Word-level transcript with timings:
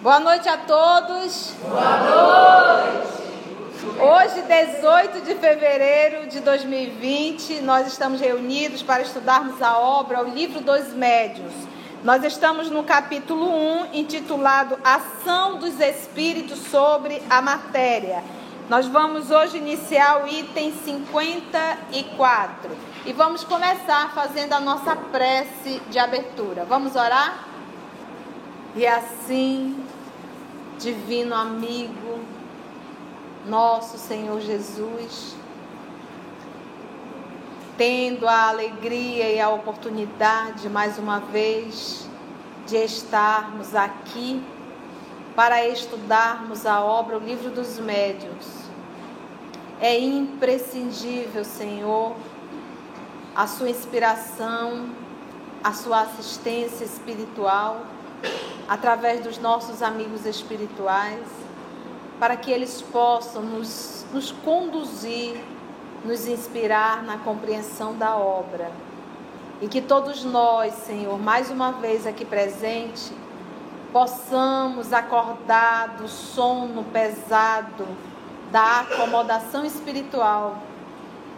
Boa 0.00 0.18
noite 0.18 0.48
a 0.48 0.56
todos. 0.58 1.54
Boa 1.60 1.96
noite. 1.98 3.20
Hoje, 4.00 4.42
18 4.42 5.20
de 5.22 5.34
fevereiro 5.34 6.26
de 6.28 6.40
2020, 6.40 7.60
nós 7.62 7.86
estamos 7.86 8.20
reunidos 8.20 8.82
para 8.82 9.02
estudarmos 9.02 9.60
a 9.60 9.78
obra, 9.78 10.22
o 10.22 10.28
livro 10.28 10.60
dos 10.60 10.94
médios. 10.94 11.52
Nós 12.02 12.24
estamos 12.24 12.70
no 12.70 12.82
capítulo 12.82 13.46
1, 13.46 13.92
intitulado 13.92 14.78
Ação 14.82 15.58
dos 15.58 15.78
Espíritos 15.80 16.58
sobre 16.58 17.22
a 17.28 17.42
Matéria. 17.42 18.24
Nós 18.70 18.86
vamos 18.86 19.30
hoje 19.30 19.58
iniciar 19.58 20.24
o 20.24 20.26
item 20.26 20.72
54 20.72 22.70
e 23.04 23.12
vamos 23.12 23.44
começar 23.44 24.14
fazendo 24.14 24.54
a 24.54 24.60
nossa 24.60 24.96
prece 24.96 25.82
de 25.90 25.98
abertura. 25.98 26.64
Vamos 26.64 26.96
orar? 26.96 27.44
E 28.74 28.86
assim 28.86 29.84
divino 30.78 31.34
amigo, 31.34 32.20
nosso 33.46 33.98
Senhor 33.98 34.40
Jesus, 34.40 35.36
tendo 37.80 38.28
a 38.28 38.48
alegria 38.48 39.32
e 39.32 39.40
a 39.40 39.48
oportunidade 39.48 40.68
mais 40.68 40.98
uma 40.98 41.18
vez 41.18 42.06
de 42.66 42.76
estarmos 42.76 43.74
aqui 43.74 44.44
para 45.34 45.66
estudarmos 45.66 46.66
a 46.66 46.84
obra, 46.84 47.16
o 47.16 47.20
livro 47.20 47.48
dos 47.48 47.78
médios. 47.78 48.46
É 49.80 49.98
imprescindível, 49.98 51.42
Senhor, 51.42 52.14
a 53.34 53.46
sua 53.46 53.70
inspiração, 53.70 54.90
a 55.64 55.72
sua 55.72 56.02
assistência 56.02 56.84
espiritual 56.84 57.86
através 58.68 59.24
dos 59.24 59.38
nossos 59.38 59.82
amigos 59.82 60.26
espirituais, 60.26 61.26
para 62.18 62.36
que 62.36 62.50
eles 62.50 62.82
possam 62.82 63.40
nos, 63.40 64.04
nos 64.12 64.32
conduzir, 64.32 65.42
nos 66.10 66.26
inspirar 66.26 67.02
na 67.04 67.18
compreensão 67.18 67.96
da 67.96 68.16
obra. 68.16 68.70
E 69.62 69.68
que 69.68 69.80
todos 69.80 70.24
nós, 70.24 70.74
Senhor, 70.74 71.18
mais 71.18 71.50
uma 71.50 71.70
vez 71.72 72.06
aqui 72.06 72.24
presente, 72.24 73.12
possamos 73.92 74.92
acordar 74.92 75.96
do 75.96 76.08
sono 76.08 76.82
pesado, 76.84 77.86
da 78.50 78.80
acomodação 78.80 79.64
espiritual 79.64 80.58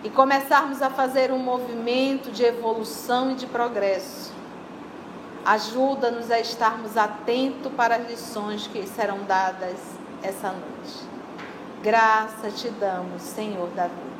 e 0.02 0.08
começarmos 0.08 0.80
a 0.80 0.88
fazer 0.88 1.30
um 1.30 1.38
movimento 1.38 2.30
de 2.30 2.42
evolução 2.42 3.32
e 3.32 3.34
de 3.34 3.46
progresso 3.46 4.32
Ajuda-nos 5.44 6.30
a 6.30 6.38
estarmos 6.38 6.96
atentos 6.96 7.72
para 7.72 7.96
as 7.96 8.08
lições 8.08 8.68
que 8.68 8.86
serão 8.86 9.24
dadas 9.24 9.76
essa 10.22 10.52
noite. 10.52 11.00
Graça 11.82 12.48
te 12.52 12.70
damos, 12.70 13.22
Senhor 13.22 13.68
da 13.70 13.88
vida. 13.88 14.12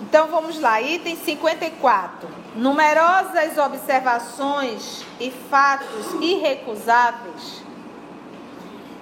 Então 0.00 0.26
vamos 0.28 0.60
lá, 0.60 0.80
item 0.82 1.16
54. 1.16 2.28
Numerosas 2.56 3.56
observações 3.58 5.04
e 5.20 5.30
fatos 5.30 6.14
irrecusáveis 6.20 7.62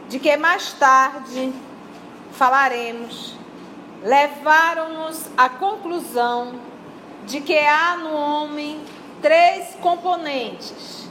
de 0.08 0.18
que 0.18 0.36
mais 0.36 0.72
tarde 0.74 1.52
falaremos 2.32 3.34
levaram-nos 4.02 5.30
à 5.36 5.48
conclusão 5.48 6.54
de 7.24 7.40
que 7.40 7.56
há 7.56 7.96
no 7.96 8.12
homem 8.12 8.80
três 9.22 9.76
componentes. 9.80 11.08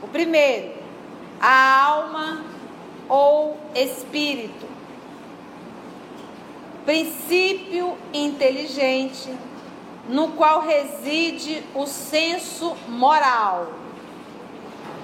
O 0.00 0.08
primeiro, 0.08 0.72
a 1.40 1.84
alma 1.84 2.44
ou 3.08 3.58
espírito. 3.74 4.67
Princípio 6.88 7.98
inteligente 8.14 9.28
no 10.08 10.28
qual 10.28 10.62
reside 10.62 11.62
o 11.74 11.86
senso 11.86 12.74
moral. 12.88 13.74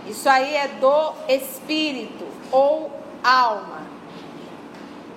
Isso 0.09 0.27
aí 0.27 0.57
é 0.57 0.69
do 0.69 1.13
espírito 1.29 2.25
ou 2.51 2.91
alma. 3.23 3.83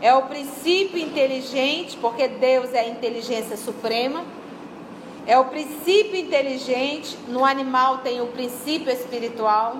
É 0.01 0.13
o 0.13 0.23
princípio 0.23 0.99
inteligente, 0.99 1.97
porque 2.01 2.27
Deus 2.27 2.73
é 2.73 2.81
a 2.81 2.87
inteligência 2.89 3.55
suprema 3.55 4.25
é 5.27 5.37
o 5.37 5.43
princípio 5.43 6.15
inteligente, 6.15 7.17
no 7.27 7.43
animal 7.43 7.97
tem 7.97 8.21
o 8.21 8.27
princípio 8.27 8.89
espiritual, 8.89 9.75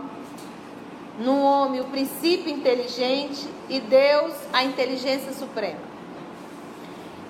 no 1.17 1.41
homem 1.41 1.79
o 1.79 1.85
princípio 1.85 2.49
inteligente 2.53 3.47
e 3.69 3.79
Deus 3.79 4.33
a 4.51 4.65
inteligência 4.65 5.31
suprema. 5.31 5.86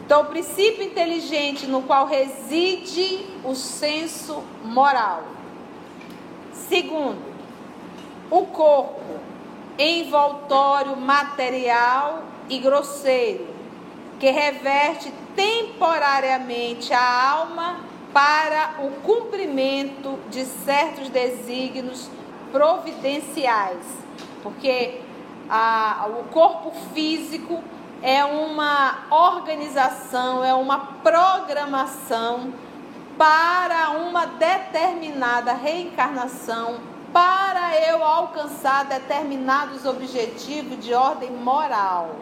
Então, 0.08 0.22
o 0.22 0.26
princípio 0.28 0.84
inteligente 0.84 1.68
no 1.68 1.82
qual 1.82 2.08
reside 2.08 3.26
o 3.44 3.54
senso 3.54 4.42
moral. 4.64 5.26
Segundo, 6.54 7.22
o 8.32 8.46
corpo 8.46 9.20
envoltório 9.78 10.96
material 10.96 12.24
e 12.48 12.58
grosseiro, 12.58 13.48
que 14.18 14.32
reverte 14.32 15.12
temporariamente 15.36 16.94
a 16.94 17.32
alma 17.32 17.82
para 18.14 18.76
o 18.86 18.92
cumprimento 19.02 20.18
de 20.30 20.46
certos 20.46 21.10
desígnios 21.10 22.10
providenciais, 22.54 23.86
porque 24.42 25.02
a, 25.50 26.08
o 26.18 26.24
corpo 26.32 26.72
físico 26.94 27.62
é 28.02 28.24
uma 28.24 29.06
organização, 29.10 30.44
é 30.44 30.54
uma 30.54 30.80
programação 31.04 32.54
para 33.18 33.92
uma 33.92 34.26
determinada 34.26 35.54
reencarnação, 35.54 36.80
para 37.12 37.76
eu 37.90 38.04
alcançar 38.04 38.86
determinados 38.86 39.86
objetivos 39.86 40.84
de 40.84 40.94
ordem 40.94 41.32
moral. 41.32 42.16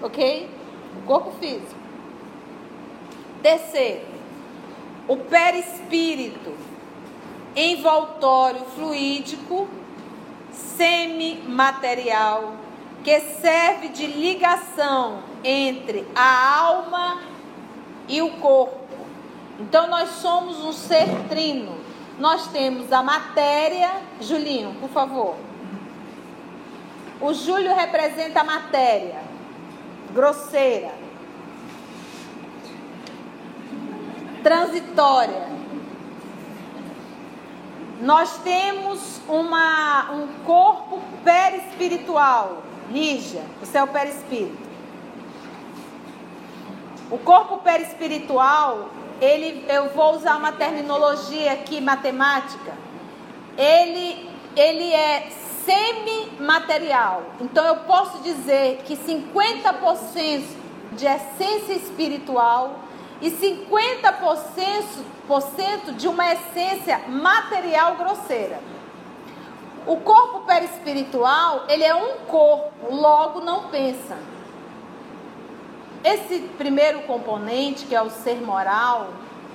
Ok? 0.00 0.48
O 0.98 1.06
corpo 1.06 1.32
físico. 1.40 1.82
Terceiro, 3.42 4.06
o 5.08 5.16
perispírito, 5.16 6.54
envoltório 7.56 8.60
fluídico, 8.76 9.66
semimaterial, 10.52 12.54
que 13.04 13.20
serve 13.40 13.88
de 13.88 14.06
ligação 14.06 15.22
entre 15.42 16.06
a 16.14 16.58
alma 16.58 17.20
e 18.08 18.22
o 18.22 18.30
corpo. 18.32 18.78
Então 19.58 19.88
nós 19.88 20.08
somos 20.10 20.64
um 20.64 20.72
ser 20.72 21.08
trino. 21.28 21.76
Nós 22.18 22.48
temos 22.48 22.92
a 22.92 23.02
matéria, 23.02 23.90
Julinho, 24.20 24.74
por 24.80 24.90
favor. 24.90 25.36
O 27.20 27.32
Júlio 27.32 27.74
representa 27.74 28.40
a 28.40 28.44
matéria 28.44 29.20
grosseira. 30.12 31.02
transitória. 34.42 35.46
Nós 38.00 38.36
temos 38.38 39.20
uma, 39.28 40.10
um 40.12 40.26
corpo 40.44 41.00
perispiritual. 41.22 42.62
Lígia, 42.92 43.42
você 43.58 43.78
é 43.78 43.82
o 43.82 43.88
perispírito. 43.88 44.70
O 47.10 47.18
corpo 47.18 47.58
perispiritual, 47.58 48.90
ele, 49.20 49.64
eu 49.68 49.88
vou 49.90 50.14
usar 50.14 50.36
uma 50.36 50.52
terminologia 50.52 51.52
aqui 51.52 51.80
matemática. 51.80 52.72
Ele, 53.56 54.30
ele 54.54 54.92
é 54.92 55.28
semimaterial. 55.64 57.22
Então 57.40 57.64
eu 57.64 57.76
posso 57.76 58.18
dizer 58.22 58.82
que 58.84 58.96
50% 58.96 60.42
de 60.92 61.06
essência 61.06 61.72
espiritual 61.72 62.80
e 63.20 63.30
50% 63.30 65.96
de 65.96 66.08
uma 66.08 66.32
essência 66.32 66.98
material 67.08 67.96
grosseira. 67.96 68.60
O 69.86 69.96
corpo 69.96 70.40
perispiritual, 70.40 71.64
ele 71.68 71.82
é 71.82 71.94
um 71.94 72.18
corpo, 72.26 72.94
logo 72.94 73.40
não 73.40 73.68
pensa. 73.68 74.16
Esse 76.04 76.40
primeiro 76.56 77.02
componente, 77.02 77.86
que 77.86 77.94
é 77.94 78.02
o 78.02 78.10
ser 78.10 78.40
moral, 78.40 79.08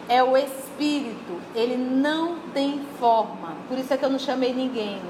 é 0.09 0.23
o 0.23 0.37
espírito, 0.37 1.41
ele 1.53 1.77
não 1.77 2.39
tem 2.53 2.85
forma. 2.99 3.55
Por 3.67 3.77
isso 3.77 3.93
é 3.93 3.97
que 3.97 4.05
eu 4.05 4.09
não 4.09 4.19
chamei 4.19 4.53
ninguém. 4.53 5.01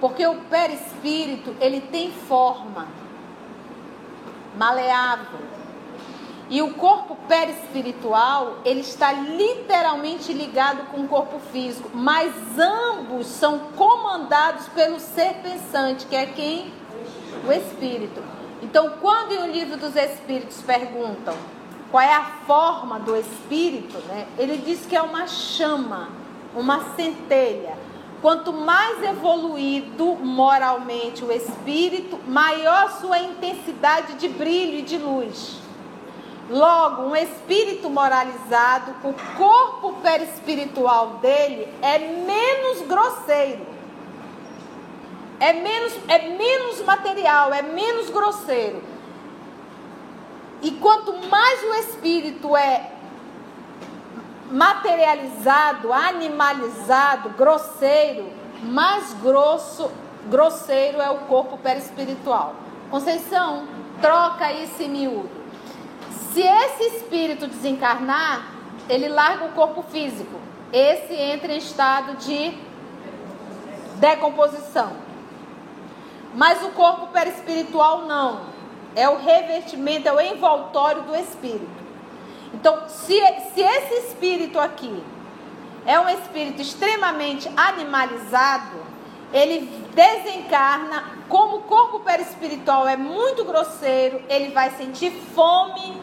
Porque 0.00 0.26
o 0.26 0.36
perispírito, 0.42 1.56
ele 1.60 1.80
tem 1.80 2.12
forma 2.12 2.86
maleável. 4.56 5.47
E 6.50 6.62
o 6.62 6.72
corpo 6.74 7.14
perispiritual, 7.28 8.58
ele 8.64 8.80
está 8.80 9.12
literalmente 9.12 10.32
ligado 10.32 10.86
com 10.90 11.02
o 11.02 11.08
corpo 11.08 11.38
físico, 11.52 11.90
mas 11.92 12.32
ambos 12.58 13.26
são 13.26 13.58
comandados 13.76 14.66
pelo 14.68 14.98
ser 14.98 15.34
pensante, 15.42 16.06
que 16.06 16.16
é 16.16 16.24
quem? 16.24 16.72
O 17.46 17.52
espírito. 17.52 18.22
Então, 18.62 18.94
quando 19.00 19.32
em 19.32 19.42
o 19.42 19.52
livro 19.52 19.76
dos 19.76 19.94
espíritos 19.94 20.62
perguntam 20.62 21.34
qual 21.90 22.02
é 22.02 22.14
a 22.14 22.24
forma 22.46 22.98
do 22.98 23.14
espírito, 23.14 23.98
né? 24.06 24.26
Ele 24.38 24.56
diz 24.56 24.86
que 24.86 24.96
é 24.96 25.02
uma 25.02 25.26
chama, 25.26 26.08
uma 26.54 26.94
centelha. 26.94 27.76
Quanto 28.22 28.52
mais 28.52 29.02
evoluído 29.02 30.16
moralmente 30.16 31.24
o 31.24 31.30
espírito, 31.30 32.18
maior 32.26 32.90
sua 33.00 33.18
intensidade 33.18 34.14
de 34.14 34.28
brilho 34.28 34.78
e 34.78 34.82
de 34.82 34.96
luz. 34.96 35.67
Logo, 36.48 37.02
um 37.02 37.16
espírito 37.16 37.90
moralizado, 37.90 38.94
o 39.04 39.14
corpo 39.36 40.00
perispiritual 40.00 41.18
dele 41.20 41.68
é 41.82 41.98
menos 41.98 42.86
grosseiro. 42.86 43.66
É 45.38 45.52
menos, 45.52 45.92
é 46.08 46.28
menos 46.30 46.82
material, 46.82 47.52
é 47.52 47.60
menos 47.60 48.08
grosseiro. 48.08 48.82
E 50.62 50.70
quanto 50.72 51.12
mais 51.28 51.62
o 51.62 51.74
espírito 51.74 52.56
é 52.56 52.92
materializado, 54.50 55.92
animalizado, 55.92 57.28
grosseiro, 57.30 58.32
mais 58.62 59.12
grosso, 59.22 59.90
grosseiro 60.30 61.00
é 61.00 61.10
o 61.10 61.18
corpo 61.26 61.58
perispiritual. 61.58 62.54
Conceição, 62.90 63.68
troca 64.00 64.50
esse 64.52 64.88
miúdo. 64.88 65.37
Se 66.32 66.40
esse 66.40 66.96
espírito 66.96 67.46
desencarnar, 67.46 68.52
ele 68.88 69.08
larga 69.08 69.46
o 69.46 69.52
corpo 69.52 69.82
físico. 69.82 70.40
Esse 70.72 71.14
entra 71.14 71.52
em 71.52 71.58
estado 71.58 72.16
de 72.16 72.56
decomposição. 73.96 74.92
Mas 76.34 76.62
o 76.62 76.70
corpo 76.70 77.08
perispiritual 77.08 78.06
não. 78.06 78.40
É 78.94 79.08
o 79.08 79.16
revestimento, 79.16 80.08
é 80.08 80.12
o 80.12 80.20
envoltório 80.20 81.02
do 81.02 81.14
espírito. 81.14 81.78
Então, 82.52 82.88
se, 82.88 83.18
se 83.54 83.60
esse 83.60 84.06
espírito 84.06 84.58
aqui 84.58 85.02
é 85.86 85.98
um 86.00 86.08
espírito 86.08 86.60
extremamente 86.60 87.50
animalizado, 87.56 88.76
ele 89.32 89.70
desencarna, 89.94 91.04
como 91.28 91.58
o 91.58 91.62
corpo 91.62 92.00
perispiritual 92.00 92.88
é 92.88 92.96
muito 92.96 93.44
grosseiro, 93.44 94.22
ele 94.28 94.50
vai 94.52 94.70
sentir 94.70 95.10
fome, 95.34 96.00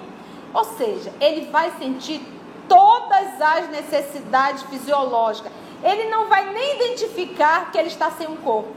ou 0.56 0.63
seja, 0.63 1.13
ele 1.19 1.52
vai 1.52 1.69
sentir 1.78 2.22
todas 2.69 3.42
as 3.42 3.69
necessidades 3.69 4.63
fisiológicas. 4.63 5.52
Ele 5.84 6.10
não 6.10 6.28
vai 6.28 6.54
nem 6.54 6.78
identificar 6.78 7.72
que 7.72 7.78
ele 7.78 7.90
está 7.90 8.10
sem 8.12 8.25
um 8.25 8.38
corpo. 8.38 8.74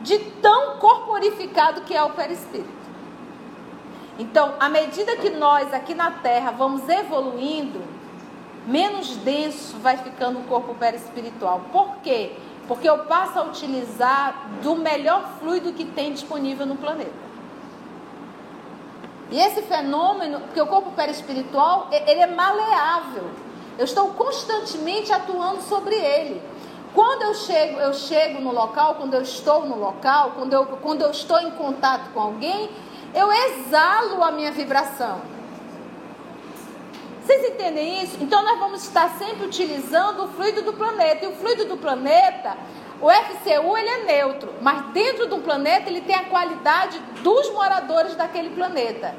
De 0.00 0.18
tão 0.40 0.78
corporificado 0.78 1.80
que 1.80 1.94
é 1.94 2.02
o 2.02 2.10
perispírito. 2.10 2.80
Então, 4.20 4.54
à 4.60 4.68
medida 4.68 5.16
que 5.16 5.30
nós 5.30 5.74
aqui 5.74 5.94
na 5.94 6.12
Terra 6.12 6.52
vamos 6.52 6.88
evoluindo, 6.88 7.82
menos 8.66 9.16
denso 9.16 9.78
vai 9.78 9.96
ficando 9.96 10.38
o 10.38 10.44
corpo 10.44 10.74
perispiritual. 10.76 11.62
Por 11.72 11.96
quê? 12.04 12.36
Porque 12.68 12.88
eu 12.88 12.98
passo 12.98 13.36
a 13.40 13.42
utilizar 13.42 14.48
do 14.62 14.76
melhor 14.76 15.28
fluido 15.40 15.72
que 15.72 15.84
tem 15.84 16.12
disponível 16.12 16.64
no 16.66 16.76
planeta. 16.76 17.29
E 19.30 19.38
esse 19.38 19.62
fenômeno, 19.62 20.40
porque 20.40 20.60
o 20.60 20.66
corpo 20.66 20.90
perispiritual, 20.92 21.88
ele 21.92 22.20
é 22.20 22.26
maleável. 22.26 23.30
Eu 23.78 23.84
estou 23.84 24.08
constantemente 24.08 25.12
atuando 25.12 25.62
sobre 25.62 25.94
ele. 25.94 26.42
Quando 26.92 27.22
eu 27.22 27.34
chego, 27.34 27.78
eu 27.78 27.94
chego 27.94 28.40
no 28.40 28.52
local, 28.52 28.96
quando 28.96 29.14
eu 29.14 29.22
estou 29.22 29.64
no 29.64 29.78
local, 29.78 30.32
quando 30.36 30.52
eu, 30.52 30.66
quando 30.66 31.02
eu 31.02 31.10
estou 31.10 31.38
em 31.38 31.52
contato 31.52 32.10
com 32.12 32.20
alguém, 32.20 32.70
eu 33.14 33.32
exalo 33.32 34.22
a 34.24 34.32
minha 34.32 34.50
vibração. 34.50 35.20
Vocês 37.22 37.48
entendem 37.48 38.02
isso? 38.02 38.16
Então 38.20 38.42
nós 38.42 38.58
vamos 38.58 38.82
estar 38.82 39.08
sempre 39.10 39.46
utilizando 39.46 40.24
o 40.24 40.28
fluido 40.28 40.62
do 40.62 40.72
planeta. 40.72 41.24
E 41.24 41.28
o 41.28 41.32
fluido 41.36 41.64
do 41.64 41.76
planeta, 41.76 42.56
o 43.00 43.10
FCU, 43.10 43.76
ele 43.78 43.88
é 43.88 44.04
neutro, 44.04 44.52
mas 44.60 44.82
dentro 44.92 45.26
do 45.26 45.38
planeta 45.38 45.88
ele 45.88 46.02
tem 46.02 46.14
a 46.14 46.24
qualidade 46.24 46.98
dos 47.22 47.50
moradores 47.52 48.14
daquele 48.14 48.50
planeta. 48.50 49.14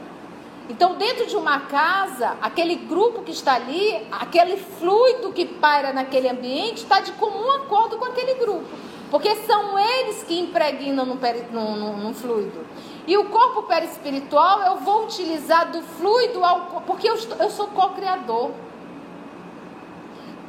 Então, 0.70 0.96
dentro 0.96 1.26
de 1.26 1.36
uma 1.36 1.62
casa, 1.62 2.38
aquele 2.42 2.76
grupo 2.76 3.24
que 3.24 3.32
está 3.32 3.56
ali, 3.56 4.08
aquele 4.12 4.56
fluido 4.56 5.34
que 5.34 5.46
paira 5.46 5.92
naquele 5.92 6.30
ambiente, 6.30 6.84
está 6.84 7.00
de 7.00 7.12
comum 7.14 7.52
acordo 7.54 7.98
com 7.98 8.06
aquele 8.06 8.36
grupo. 8.36 8.70
Porque 9.10 9.36
são 9.48 9.78
eles 9.78 10.24
que 10.24 10.40
impregnam 10.40 11.06
no, 11.06 11.16
no, 11.16 11.76
no, 11.76 11.98
no 11.98 12.14
fluido. 12.14 12.66
E 13.06 13.18
o 13.18 13.26
corpo 13.26 13.64
perispiritual 13.64 14.62
eu 14.62 14.78
vou 14.78 15.04
utilizar 15.04 15.72
do 15.72 15.82
fluido 15.82 16.46
ao, 16.46 16.84
porque 16.86 17.10
eu, 17.10 17.18
eu 17.40 17.50
sou 17.50 17.68
co-criador. 17.68 18.52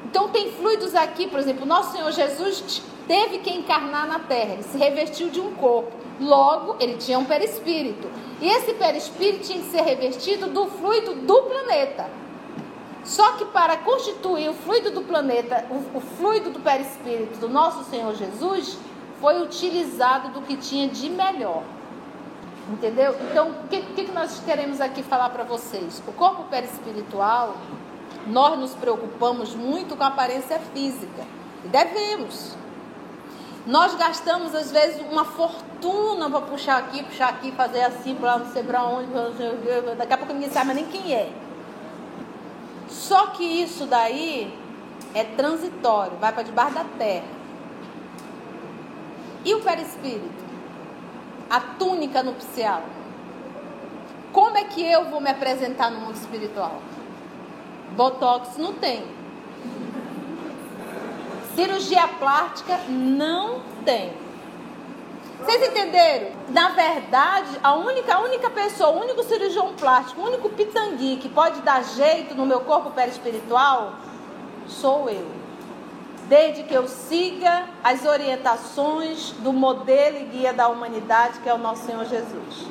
Então 0.04 0.28
tem 0.28 0.52
fluidos 0.52 0.94
aqui, 0.94 1.26
por 1.26 1.40
exemplo, 1.40 1.66
nosso 1.66 1.92
Senhor 1.92 2.12
Jesus 2.12 2.82
teve 3.06 3.38
que 3.38 3.50
encarnar 3.50 4.06
na 4.06 4.18
terra, 4.20 4.54
ele 4.54 4.62
se 4.62 4.76
revestiu 4.76 5.30
de 5.30 5.40
um 5.40 5.54
corpo. 5.54 5.92
Logo, 6.20 6.76
ele 6.78 6.96
tinha 6.96 7.18
um 7.18 7.24
perispírito. 7.24 8.08
E 8.40 8.48
esse 8.48 8.74
perispírito 8.74 9.44
tinha 9.44 9.58
que 9.58 9.70
ser 9.70 9.82
revestido 9.82 10.48
do 10.48 10.66
fluido 10.66 11.14
do 11.14 11.42
planeta. 11.42 12.08
Só 13.04 13.32
que 13.32 13.44
para 13.46 13.76
constituir 13.78 14.48
o 14.48 14.54
fluido 14.54 14.90
do 14.90 15.02
planeta, 15.02 15.66
o, 15.70 15.98
o 15.98 16.00
fluido 16.00 16.50
do 16.50 16.60
perispírito 16.60 17.38
do 17.38 17.48
nosso 17.48 17.84
Senhor 17.84 18.14
Jesus, 18.14 18.78
foi 19.20 19.40
utilizado 19.42 20.30
do 20.30 20.42
que 20.42 20.56
tinha 20.56 20.88
de 20.88 21.08
melhor. 21.08 21.62
Entendeu? 22.68 23.16
Então, 23.30 23.50
o 23.50 23.68
que, 23.68 23.80
que 23.80 24.12
nós 24.12 24.40
queremos 24.44 24.80
aqui 24.80 25.02
falar 25.02 25.30
para 25.30 25.42
vocês? 25.42 26.02
O 26.06 26.12
corpo 26.12 26.44
perispiritual, 26.44 27.56
nós 28.26 28.58
nos 28.58 28.74
preocupamos 28.74 29.54
muito 29.54 29.96
com 29.96 30.04
a 30.04 30.08
aparência 30.08 30.58
física. 30.72 31.26
E 31.64 31.68
devemos. 31.68 32.56
Nós 33.66 33.94
gastamos, 33.94 34.54
às 34.54 34.72
vezes, 34.72 35.00
uma 35.10 35.24
fortuna 35.24 36.28
para 36.28 36.40
puxar 36.40 36.78
aqui, 36.78 37.02
puxar 37.04 37.28
aqui, 37.28 37.52
fazer 37.52 37.82
assim, 37.82 38.14
para 38.14 38.38
não 38.38 38.46
sei 38.52 38.62
para 38.62 38.82
onde. 38.84 39.08
Daqui 39.96 40.12
a 40.12 40.18
pouco 40.18 40.32
ninguém 40.32 40.50
sabe 40.50 40.74
nem 40.74 40.86
quem 40.86 41.14
é. 41.14 41.30
Só 42.88 43.28
que 43.28 43.44
isso 43.44 43.86
daí 43.86 44.52
é 45.14 45.24
transitório, 45.24 46.16
vai 46.18 46.32
para 46.32 46.42
debaixo 46.42 46.74
da 46.74 46.84
terra. 46.98 47.26
E 49.44 49.54
o 49.54 49.60
perispírito? 49.60 50.42
A 51.48 51.60
túnica 51.60 52.22
nupcial. 52.22 52.82
Como 54.32 54.56
é 54.56 54.64
que 54.64 54.82
eu 54.82 55.04
vou 55.10 55.20
me 55.20 55.30
apresentar 55.30 55.90
no 55.90 56.00
mundo 56.00 56.14
espiritual? 56.14 56.80
Botox 57.96 58.56
não 58.56 58.72
tem. 58.74 59.04
Cirurgia 61.54 62.08
plástica 62.18 62.78
não 62.88 63.60
tem. 63.84 64.12
Vocês 65.38 65.68
entenderam? 65.68 66.30
Na 66.48 66.68
verdade, 66.68 67.58
a 67.62 67.74
única, 67.74 68.14
a 68.14 68.20
única 68.20 68.48
pessoa, 68.48 68.90
o 68.90 69.00
único 69.00 69.24
cirurgião 69.24 69.74
plástico, 69.74 70.20
o 70.20 70.24
único 70.24 70.48
pitangui 70.50 71.16
que 71.16 71.28
pode 71.28 71.60
dar 71.62 71.82
jeito 71.82 72.34
no 72.34 72.46
meu 72.46 72.60
corpo 72.60 72.90
perispiritual 72.90 73.94
sou 74.68 75.10
eu. 75.10 75.26
Desde 76.28 76.62
que 76.62 76.72
eu 76.72 76.86
siga 76.86 77.64
as 77.82 78.06
orientações 78.06 79.32
do 79.40 79.52
modelo 79.52 80.18
e 80.18 80.24
guia 80.24 80.52
da 80.52 80.68
humanidade, 80.68 81.40
que 81.40 81.48
é 81.48 81.54
o 81.54 81.58
nosso 81.58 81.84
Senhor 81.84 82.04
Jesus. 82.04 82.66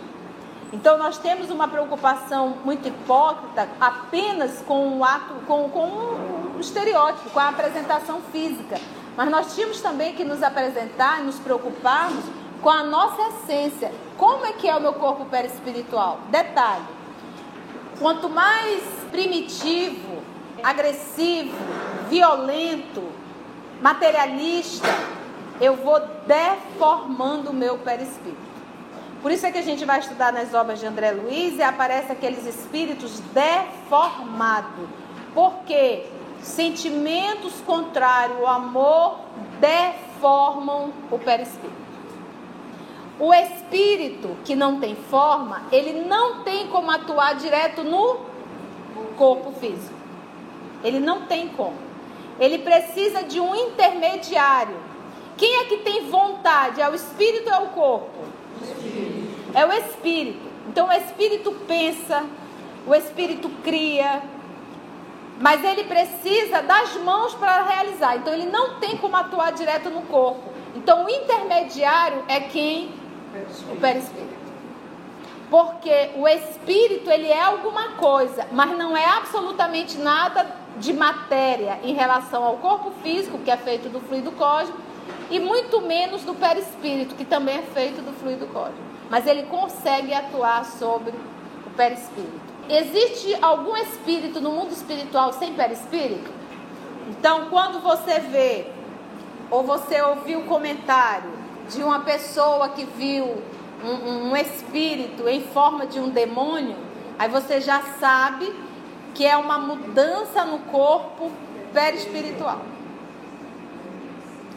Então 0.73 0.97
nós 0.97 1.17
temos 1.17 1.49
uma 1.49 1.67
preocupação 1.67 2.55
muito 2.63 2.87
hipócrita 2.87 3.67
apenas 3.79 4.63
com 4.65 4.97
o 4.97 5.03
ato, 5.03 5.33
com, 5.45 5.69
com 5.69 6.30
o 6.61 6.63
estereótipo, 6.63 7.31
com 7.31 7.39
a 7.39 7.49
apresentação 7.49 8.21
física. 8.31 8.79
Mas 9.17 9.29
nós 9.29 9.55
tínhamos 9.55 9.81
também 9.81 10.13
que 10.13 10.23
nos 10.23 10.41
apresentar 10.41 11.19
e 11.19 11.23
nos 11.23 11.37
preocuparmos 11.39 12.23
com 12.61 12.69
a 12.69 12.83
nossa 12.83 13.21
essência. 13.29 13.91
Como 14.17 14.45
é 14.45 14.53
que 14.53 14.69
é 14.69 14.75
o 14.75 14.79
meu 14.79 14.93
corpo 14.93 15.25
perispiritual? 15.25 16.19
Detalhe: 16.29 16.85
quanto 17.99 18.29
mais 18.29 18.83
primitivo, 19.11 20.21
agressivo, 20.63 21.57
violento, 22.09 23.03
materialista, 23.81 24.87
eu 25.59 25.75
vou 25.75 25.99
deformando 26.27 27.49
o 27.49 27.53
meu 27.53 27.79
perispírito. 27.79 28.51
Por 29.21 29.31
isso 29.31 29.45
é 29.45 29.51
que 29.51 29.57
a 29.57 29.63
gente 29.63 29.85
vai 29.85 29.99
estudar 29.99 30.31
nas 30.31 30.53
obras 30.53 30.79
de 30.79 30.85
André 30.85 31.11
Luiz 31.11 31.57
e 31.57 31.61
aparece 31.61 32.11
aqueles 32.11 32.45
espíritos 32.45 33.19
deformados. 33.33 34.89
Porque 35.33 36.05
sentimentos 36.41 37.53
contrários 37.61 38.37
ao 38.39 38.47
amor 38.47 39.19
deformam 39.59 40.91
o 41.09 41.17
perispírito. 41.17 41.81
O 43.19 43.33
espírito 43.33 44.35
que 44.43 44.55
não 44.55 44.79
tem 44.79 44.95
forma, 44.95 45.63
ele 45.71 46.05
não 46.05 46.43
tem 46.43 46.67
como 46.67 46.89
atuar 46.89 47.35
direto 47.35 47.83
no 47.83 48.19
corpo 49.15 49.51
físico. 49.59 49.93
Ele 50.83 50.99
não 50.99 51.27
tem 51.27 51.47
como. 51.49 51.77
Ele 52.39 52.57
precisa 52.57 53.21
de 53.23 53.39
um 53.39 53.55
intermediário. 53.55 54.75
Quem 55.37 55.57
é 55.57 55.65
que 55.65 55.77
tem 55.77 56.09
vontade? 56.09 56.81
É 56.81 56.89
o 56.89 56.95
espírito 56.95 57.47
ou 57.49 57.55
é 57.55 57.59
o 57.59 57.67
corpo? 57.67 58.23
É 59.53 59.65
o 59.65 59.71
espírito. 59.71 60.49
Então 60.67 60.87
o 60.87 60.91
espírito 60.91 61.51
pensa, 61.67 62.23
o 62.87 62.95
espírito 62.95 63.49
cria, 63.63 64.23
mas 65.41 65.63
ele 65.63 65.83
precisa 65.85 66.61
das 66.61 66.95
mãos 66.97 67.33
para 67.33 67.63
realizar. 67.63 68.15
Então 68.17 68.31
ele 68.31 68.45
não 68.45 68.79
tem 68.79 68.95
como 68.97 69.15
atuar 69.15 69.51
direto 69.51 69.89
no 69.89 70.03
corpo. 70.03 70.53
Então 70.75 71.05
o 71.05 71.09
intermediário 71.09 72.23
é 72.27 72.39
quem? 72.39 72.91
O 73.71 73.75
perispírito. 73.77 74.41
Porque 75.49 76.11
o 76.15 76.27
espírito 76.27 77.09
ele 77.09 77.27
é 77.27 77.41
alguma 77.41 77.93
coisa, 77.93 78.47
mas 78.51 78.77
não 78.77 78.95
é 78.95 79.05
absolutamente 79.05 79.97
nada 79.97 80.45
de 80.77 80.93
matéria 80.93 81.79
em 81.83 81.93
relação 81.93 82.43
ao 82.43 82.57
corpo 82.57 82.91
físico, 83.03 83.39
que 83.39 83.51
é 83.51 83.57
feito 83.57 83.89
do 83.89 83.99
fluido 83.99 84.31
cósmico, 84.31 84.79
e 85.29 85.39
muito 85.39 85.81
menos 85.81 86.23
do 86.23 86.33
perispírito, 86.33 87.15
que 87.15 87.25
também 87.25 87.57
é 87.57 87.61
feito 87.63 88.01
do 88.01 88.13
fluido 88.13 88.47
cósmico. 88.47 88.81
Mas 89.09 89.27
ele 89.27 89.43
consegue 89.43 90.13
atuar 90.13 90.63
sobre 90.63 91.11
o 91.65 91.69
perispírito. 91.75 92.50
Existe 92.71 93.37
algum 93.41 93.75
espírito 93.75 94.39
no 94.39 94.49
mundo 94.51 94.71
espiritual 94.71 95.33
sem 95.33 95.53
perispírito? 95.53 96.31
Então, 97.09 97.49
quando 97.49 97.81
você 97.81 98.17
vê 98.19 98.67
ou 99.49 99.61
você 99.61 100.01
ouviu 100.01 100.39
o 100.39 100.45
comentário 100.45 101.29
de 101.69 101.83
uma 101.83 101.99
pessoa 101.99 102.69
que 102.69 102.85
viu 102.85 103.43
um, 103.83 104.29
um, 104.29 104.37
espírito 104.37 105.27
em 105.27 105.41
forma 105.41 105.85
de 105.85 105.99
um 105.99 106.09
demônio, 106.09 106.77
aí 107.19 107.27
você 107.27 107.59
já 107.59 107.81
sabe 107.99 108.55
que 109.13 109.25
é 109.25 109.35
uma 109.35 109.59
mudança 109.59 110.45
no 110.45 110.59
corpo 110.59 111.29
perispiritual. 111.73 112.61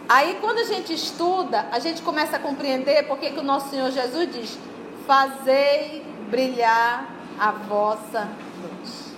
Aí 0.09 0.39
quando 0.41 0.59
a 0.59 0.65
gente 0.65 0.95
estuda, 0.95 1.67
a 1.73 1.81
gente 1.81 2.01
começa 2.01 2.37
a 2.37 2.39
compreender 2.39 3.09
porque 3.09 3.33
que 3.33 3.41
o 3.41 3.43
nosso 3.43 3.71
Senhor 3.71 3.91
Jesus 3.91 4.33
diz: 4.33 4.59
"Fazei 5.05 6.05
brilhar 6.31 7.14
a 7.39 7.51
vossa 7.51 8.29
luz. 8.63 9.15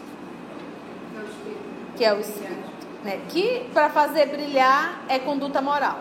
Que 1.96 2.04
é 2.04 2.12
o 2.12 2.20
Espírito. 2.20 2.86
Né? 3.04 3.20
Que 3.28 3.68
para 3.72 3.88
fazer 3.90 4.26
brilhar 4.26 5.04
é 5.08 5.18
conduta 5.18 5.62
moral. 5.62 5.98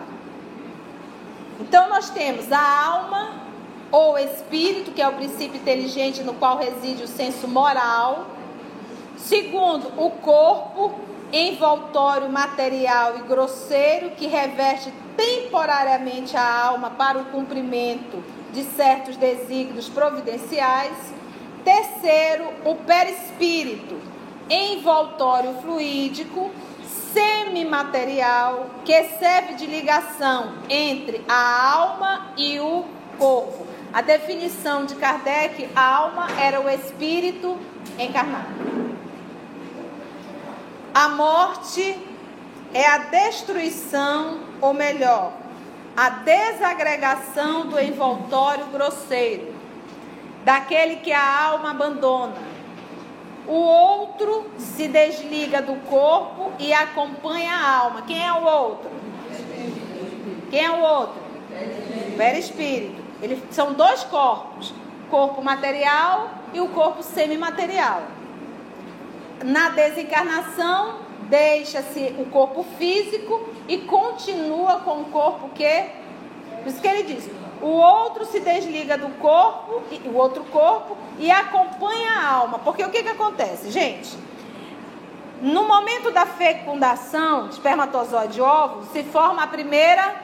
Então 1.60 1.88
nós 1.88 2.10
temos 2.10 2.52
a 2.52 2.84
alma 2.86 3.46
ou 3.90 4.18
espírito, 4.18 4.90
que 4.90 5.00
é 5.00 5.08
o 5.08 5.12
princípio 5.12 5.56
inteligente 5.56 6.22
no 6.22 6.34
qual 6.34 6.58
reside 6.58 7.02
o 7.02 7.08
senso 7.08 7.48
moral. 7.48 8.26
Segundo, 9.16 9.92
o 9.96 10.10
corpo, 10.10 10.92
envoltório 11.32 12.28
material 12.28 13.16
e 13.16 13.22
grosseiro, 13.22 14.10
que 14.10 14.26
reveste 14.26 14.92
temporariamente 15.16 16.36
a 16.36 16.64
alma 16.66 16.90
para 16.90 17.18
o 17.18 17.24
cumprimento 17.26 18.22
de 18.52 18.62
certos 18.64 19.16
desígnios 19.16 19.88
providenciais. 19.88 21.15
Terceiro, 21.66 22.44
o 22.64 22.76
perispírito, 22.76 24.00
envoltório 24.48 25.52
fluídico, 25.54 26.52
semimaterial, 27.12 28.66
que 28.84 29.02
serve 29.18 29.54
de 29.54 29.66
ligação 29.66 30.52
entre 30.70 31.24
a 31.28 31.72
alma 31.72 32.28
e 32.36 32.60
o 32.60 32.84
corpo. 33.18 33.66
A 33.92 34.00
definição 34.00 34.86
de 34.86 34.94
Kardec, 34.94 35.68
a 35.74 35.82
alma 35.82 36.28
era 36.40 36.60
o 36.60 36.70
espírito 36.70 37.58
encarnado. 37.98 38.46
A 40.94 41.08
morte 41.08 41.98
é 42.72 42.86
a 42.86 42.98
destruição, 42.98 44.38
ou 44.60 44.72
melhor, 44.72 45.32
a 45.96 46.10
desagregação 46.10 47.66
do 47.66 47.80
envoltório 47.80 48.66
grosseiro 48.66 49.55
daquele 50.46 50.96
que 50.96 51.12
a 51.12 51.48
alma 51.48 51.72
abandona. 51.72 52.36
O 53.48 53.52
outro 53.52 54.48
se 54.56 54.86
desliga 54.86 55.60
do 55.60 55.74
corpo 55.88 56.52
e 56.60 56.72
acompanha 56.72 57.52
a 57.52 57.78
alma. 57.78 58.02
Quem 58.02 58.24
é 58.24 58.32
o 58.32 58.44
outro? 58.44 58.88
Quem 60.48 60.64
é 60.64 60.70
o 60.70 60.80
outro? 60.80 61.20
Perispírito. 62.16 63.02
Eles 63.20 63.42
são 63.50 63.72
dois 63.72 64.04
corpos: 64.04 64.72
corpo 65.10 65.42
material 65.42 66.30
e 66.54 66.60
o 66.60 66.68
corpo 66.68 67.02
semimaterial. 67.02 68.02
Na 69.44 69.70
desencarnação, 69.70 71.00
deixa-se 71.22 72.14
o 72.20 72.26
corpo 72.26 72.64
físico 72.78 73.48
e 73.66 73.78
continua 73.78 74.76
com 74.80 75.00
o 75.00 75.04
corpo 75.06 75.48
que. 75.48 75.86
Por 76.62 76.68
isso 76.68 76.80
que 76.80 76.86
ele 76.86 77.02
diz: 77.02 77.28
o 77.62 77.68
outro 77.68 78.24
se 78.26 78.40
desliga 78.40 78.96
do 78.98 79.08
corpo, 79.18 79.82
o 80.04 80.14
outro 80.14 80.44
corpo, 80.44 80.96
e 81.18 81.30
acompanha 81.30 82.10
a 82.10 82.28
alma. 82.28 82.58
Porque 82.58 82.84
o 82.84 82.90
que, 82.90 83.02
que 83.02 83.08
acontece, 83.08 83.70
gente? 83.70 84.16
No 85.40 85.66
momento 85.66 86.10
da 86.10 86.26
fecundação, 86.26 87.48
espermatozoide 87.48 88.38
e 88.38 88.42
óvulo, 88.42 88.86
se 88.92 89.02
forma 89.04 89.42
a 89.42 89.46
primeira 89.46 90.14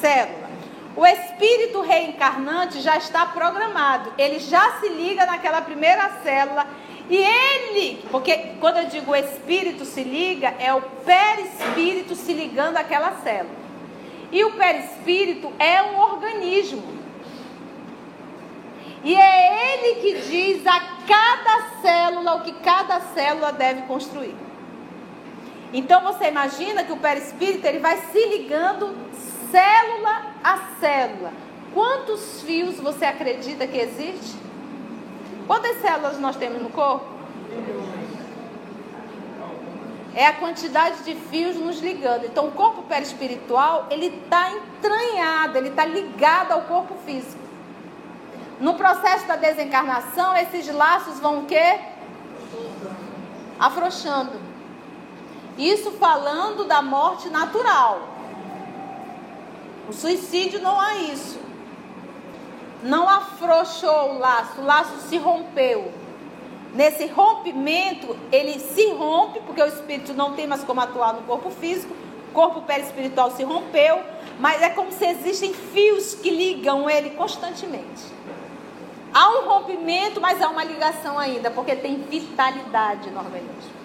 célula. 0.00 0.50
O 0.96 1.06
espírito 1.06 1.80
reencarnante 1.80 2.80
já 2.80 2.96
está 2.96 3.24
programado, 3.26 4.12
ele 4.18 4.38
já 4.38 4.72
se 4.80 4.88
liga 4.88 5.24
naquela 5.24 5.62
primeira 5.62 6.10
célula 6.22 6.66
e 7.08 7.16
ele, 7.16 8.04
porque 8.10 8.36
quando 8.60 8.78
eu 8.78 8.86
digo 8.86 9.14
espírito 9.14 9.84
se 9.84 10.02
liga, 10.02 10.54
é 10.58 10.72
o 10.72 10.80
perispírito 10.80 12.14
se 12.14 12.32
ligando 12.32 12.76
àquela 12.76 13.12
célula. 13.22 13.61
E 14.32 14.42
o 14.44 14.52
perispírito 14.52 15.52
é 15.58 15.82
um 15.82 16.00
organismo. 16.00 16.82
E 19.04 19.14
é 19.14 19.74
ele 19.74 20.00
que 20.00 20.20
diz 20.22 20.66
a 20.66 20.80
cada 21.06 21.80
célula 21.82 22.36
o 22.36 22.40
que 22.40 22.52
cada 22.52 23.00
célula 23.00 23.52
deve 23.52 23.82
construir. 23.82 24.34
Então 25.72 26.02
você 26.02 26.28
imagina 26.28 26.84
que 26.84 26.92
o 26.92 26.96
perispírito 26.96 27.66
ele 27.66 27.78
vai 27.78 27.96
se 27.96 28.26
ligando 28.26 28.96
célula 29.50 30.32
a 30.42 30.58
célula. 30.80 31.32
Quantos 31.74 32.42
fios 32.42 32.76
você 32.76 33.04
acredita 33.04 33.66
que 33.66 33.78
existe? 33.78 34.36
Quantas 35.46 35.80
células 35.80 36.18
nós 36.18 36.36
temos 36.36 36.62
no 36.62 36.70
corpo? 36.70 37.06
É 40.14 40.26
a 40.26 40.32
quantidade 40.34 41.02
de 41.04 41.14
fios 41.14 41.56
nos 41.56 41.80
ligando. 41.80 42.26
Então, 42.26 42.48
o 42.48 42.52
corpo 42.52 42.82
perispiritual, 42.82 43.86
ele 43.90 44.06
está 44.06 44.50
entranhado, 44.50 45.56
ele 45.56 45.68
está 45.68 45.84
ligado 45.84 46.52
ao 46.52 46.62
corpo 46.62 46.94
físico. 47.06 47.42
No 48.60 48.74
processo 48.74 49.26
da 49.26 49.36
desencarnação, 49.36 50.36
esses 50.36 50.72
laços 50.72 51.18
vão 51.18 51.40
o 51.40 51.46
quê? 51.46 51.80
Afrouxando. 53.58 54.40
Isso 55.58 55.92
falando 55.92 56.64
da 56.64 56.80
morte 56.80 57.28
natural. 57.28 58.08
O 59.88 59.92
suicídio 59.92 60.60
não 60.60 60.80
há 60.80 60.96
isso. 60.96 61.40
Não 62.82 63.08
afrouxou 63.08 64.14
o 64.14 64.18
laço, 64.18 64.60
o 64.60 64.64
laço 64.64 64.96
se 65.08 65.16
rompeu. 65.16 65.92
Nesse 66.74 67.06
rompimento, 67.06 68.16
ele 68.30 68.58
se 68.58 68.90
rompe, 68.92 69.40
porque 69.40 69.62
o 69.62 69.66
espírito 69.66 70.14
não 70.14 70.32
tem 70.32 70.46
mais 70.46 70.64
como 70.64 70.80
atuar 70.80 71.12
no 71.12 71.22
corpo 71.22 71.50
físico, 71.50 71.94
o 72.30 72.32
corpo 72.32 72.62
perispiritual 72.62 73.30
se 73.30 73.44
rompeu, 73.44 74.00
mas 74.40 74.62
é 74.62 74.70
como 74.70 74.90
se 74.90 75.04
existem 75.04 75.52
fios 75.52 76.14
que 76.14 76.30
ligam 76.30 76.88
ele 76.88 77.10
constantemente. 77.10 78.02
Há 79.12 79.28
um 79.38 79.48
rompimento, 79.48 80.18
mas 80.18 80.40
há 80.40 80.48
uma 80.48 80.64
ligação 80.64 81.18
ainda, 81.18 81.50
porque 81.50 81.76
tem 81.76 81.96
vitalidade 81.96 83.10
no 83.10 83.18
organismo. 83.18 83.82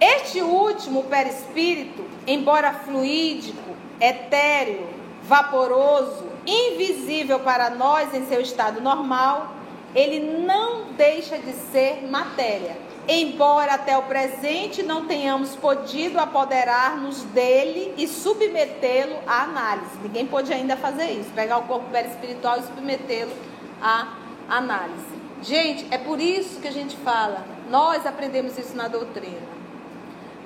Este 0.00 0.40
último 0.40 1.04
perispírito, 1.04 2.02
embora 2.26 2.72
fluídico, 2.72 3.76
etéreo, 4.00 4.88
vaporoso, 5.24 6.24
invisível 6.46 7.40
para 7.40 7.68
nós 7.68 8.14
em 8.14 8.24
seu 8.26 8.40
estado 8.40 8.80
normal, 8.80 9.57
ele 9.94 10.44
não 10.44 10.92
deixa 10.96 11.38
de 11.38 11.52
ser 11.52 12.06
matéria. 12.08 12.76
embora 13.10 13.72
até 13.72 13.96
o 13.96 14.02
presente 14.02 14.82
não 14.82 15.06
tenhamos 15.06 15.56
podido 15.56 16.18
apoderar-nos 16.18 17.22
dele 17.22 17.94
e 17.96 18.06
submetê-lo 18.06 19.16
à 19.26 19.44
análise. 19.44 19.96
Ninguém 20.02 20.26
pode 20.26 20.52
ainda 20.52 20.76
fazer 20.76 21.12
isso, 21.12 21.30
pegar 21.30 21.56
o 21.56 21.62
corpo 21.62 21.96
espiritual 21.96 22.58
e 22.58 22.62
submetê-lo 22.64 23.32
à 23.80 24.08
análise. 24.46 25.16
Gente, 25.40 25.86
é 25.90 25.96
por 25.96 26.20
isso 26.20 26.60
que 26.60 26.68
a 26.68 26.72
gente 26.72 26.96
fala, 26.98 27.46
nós 27.70 28.04
aprendemos 28.04 28.58
isso 28.58 28.76
na 28.76 28.88
doutrina. 28.88 29.48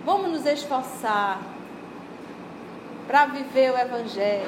Vamos 0.05 0.31
nos 0.31 0.47
esforçar 0.47 1.41
para 3.09 3.27
viver 3.27 3.73
o 3.73 3.79
evangelho, 3.79 4.47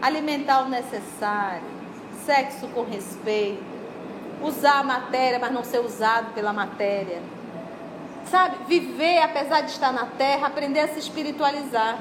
alimentar 0.00 0.62
o 0.62 0.68
necessário, 0.68 1.75
sexo 2.26 2.66
com 2.68 2.82
respeito, 2.82 3.62
usar 4.42 4.80
a 4.80 4.82
matéria, 4.82 5.38
mas 5.38 5.52
não 5.52 5.64
ser 5.64 5.78
usado 5.78 6.34
pela 6.34 6.52
matéria. 6.52 7.22
Sabe, 8.28 8.56
viver 8.66 9.22
apesar 9.22 9.60
de 9.60 9.70
estar 9.70 9.92
na 9.92 10.06
terra, 10.06 10.48
aprender 10.48 10.80
a 10.80 10.88
se 10.88 10.98
espiritualizar. 10.98 11.98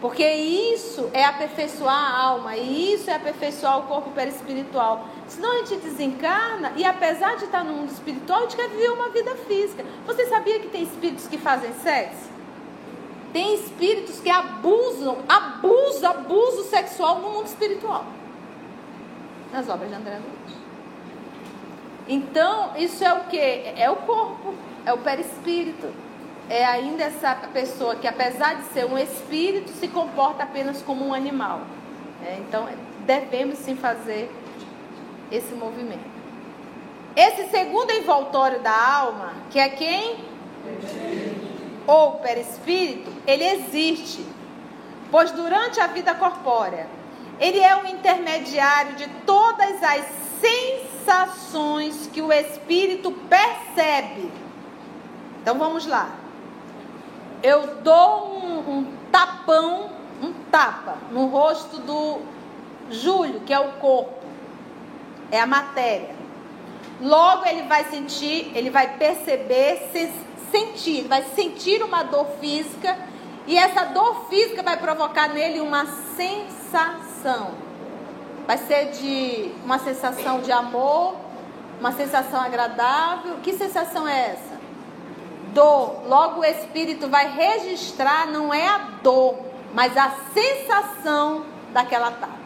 Porque 0.00 0.24
isso 0.24 1.10
é 1.12 1.24
aperfeiçoar 1.24 1.92
a 1.92 2.20
alma, 2.20 2.56
e 2.56 2.92
isso 2.92 3.10
é 3.10 3.14
aperfeiçoar 3.14 3.80
o 3.80 3.82
corpo 3.84 4.10
perispiritual. 4.10 5.08
Senão 5.26 5.50
a 5.50 5.64
gente 5.64 5.76
desencarna 5.76 6.72
e 6.76 6.84
apesar 6.84 7.36
de 7.36 7.46
estar 7.46 7.64
no 7.64 7.72
mundo 7.72 7.90
espiritual, 7.90 8.38
a 8.38 8.42
gente 8.42 8.56
quer 8.56 8.68
viver 8.68 8.90
uma 8.90 9.08
vida 9.08 9.34
física. 9.48 9.84
Você 10.06 10.26
sabia 10.26 10.60
que 10.60 10.68
tem 10.68 10.84
espíritos 10.84 11.26
que 11.26 11.36
fazem 11.36 11.72
sexo? 11.82 12.28
Tem 13.32 13.54
espíritos 13.54 14.20
que 14.20 14.30
abusam, 14.30 15.18
abusam, 15.28 16.10
abuso 16.10 16.64
sexual 16.64 17.18
no 17.18 17.30
mundo 17.30 17.46
espiritual. 17.46 18.04
Nas 19.52 19.68
obras 19.68 19.88
de 19.88 19.94
André 19.94 20.18
Luiz. 20.18 20.58
Então, 22.08 22.76
isso 22.76 23.04
é 23.04 23.12
o 23.12 23.24
que? 23.24 23.38
É 23.38 23.90
o 23.90 23.96
corpo, 23.96 24.54
é 24.86 24.92
o 24.92 24.98
perispírito. 24.98 25.92
É 26.48 26.64
ainda 26.64 27.04
essa 27.04 27.34
pessoa 27.52 27.96
que, 27.96 28.06
apesar 28.06 28.54
de 28.54 28.64
ser 28.68 28.86
um 28.86 28.96
espírito, 28.96 29.70
se 29.70 29.88
comporta 29.88 30.42
apenas 30.42 30.80
como 30.80 31.06
um 31.06 31.12
animal. 31.12 31.60
É, 32.24 32.38
então, 32.38 32.66
devemos 33.04 33.58
sim 33.58 33.76
fazer 33.76 34.30
esse 35.30 35.54
movimento. 35.54 36.18
Esse 37.14 37.50
segundo 37.50 37.90
envoltório 37.90 38.60
da 38.60 38.72
alma, 38.72 39.34
que 39.50 39.58
é 39.58 39.68
quem? 39.68 40.16
Ou 41.86 42.12
perispírito, 42.12 43.12
ele 43.26 43.44
existe. 43.44 44.24
Pois 45.10 45.30
durante 45.32 45.80
a 45.80 45.86
vida 45.86 46.14
corpórea, 46.14 46.86
ele 47.40 47.60
é 47.60 47.76
o 47.76 47.86
intermediário 47.86 48.96
de 48.96 49.08
todas 49.24 49.82
as 49.82 50.04
sensações 50.40 52.08
que 52.12 52.20
o 52.20 52.32
espírito 52.32 53.12
percebe. 53.28 54.30
Então 55.40 55.58
vamos 55.58 55.86
lá. 55.86 56.10
Eu 57.42 57.76
dou 57.82 58.28
um, 58.36 58.78
um 58.78 58.92
tapão, 59.12 59.90
um 60.20 60.32
tapa 60.50 60.96
no 61.12 61.26
rosto 61.26 61.78
do 61.78 62.20
Júlio, 62.90 63.40
que 63.40 63.52
é 63.52 63.60
o 63.60 63.72
corpo, 63.74 64.26
é 65.30 65.40
a 65.40 65.46
matéria. 65.46 66.16
Logo 67.00 67.46
ele 67.46 67.62
vai 67.62 67.84
sentir, 67.84 68.50
ele 68.56 68.70
vai 68.70 68.96
perceber, 68.96 69.88
se, 69.92 70.10
sentir, 70.50 71.06
vai 71.06 71.22
sentir 71.36 71.82
uma 71.82 72.02
dor 72.02 72.26
física 72.40 72.98
e 73.46 73.56
essa 73.56 73.84
dor 73.84 74.26
física 74.28 74.62
vai 74.62 74.76
provocar 74.76 75.28
nele 75.28 75.60
uma 75.60 75.86
sensação. 76.16 77.07
Vai 78.46 78.58
ser 78.58 78.90
de 78.92 79.52
uma 79.64 79.78
sensação 79.78 80.40
de 80.40 80.52
amor, 80.52 81.16
uma 81.80 81.92
sensação 81.92 82.40
agradável. 82.40 83.36
Que 83.42 83.52
sensação 83.52 84.06
é 84.06 84.30
essa? 84.30 84.58
Dor. 85.52 86.06
Logo 86.06 86.40
o 86.40 86.44
espírito 86.44 87.08
vai 87.08 87.30
registrar, 87.30 88.26
não 88.26 88.52
é 88.52 88.66
a 88.66 88.78
dor, 89.02 89.38
mas 89.74 89.96
a 89.96 90.12
sensação 90.32 91.44
daquela 91.72 92.10
tapa. 92.10 92.38